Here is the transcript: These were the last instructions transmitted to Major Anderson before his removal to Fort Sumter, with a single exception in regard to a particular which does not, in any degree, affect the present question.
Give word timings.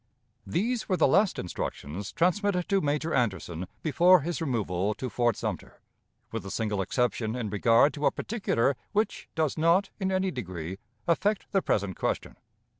These 0.47 0.89
were 0.89 0.97
the 0.97 1.07
last 1.07 1.37
instructions 1.37 2.11
transmitted 2.11 2.67
to 2.69 2.81
Major 2.81 3.13
Anderson 3.13 3.67
before 3.83 4.21
his 4.21 4.41
removal 4.41 4.95
to 4.95 5.11
Fort 5.11 5.37
Sumter, 5.37 5.79
with 6.31 6.43
a 6.43 6.49
single 6.49 6.81
exception 6.81 7.35
in 7.35 7.51
regard 7.51 7.93
to 7.93 8.07
a 8.07 8.11
particular 8.11 8.75
which 8.93 9.29
does 9.35 9.59
not, 9.59 9.91
in 9.99 10.11
any 10.11 10.31
degree, 10.31 10.79
affect 11.07 11.51
the 11.51 11.61
present 11.61 11.95
question. 11.97 12.35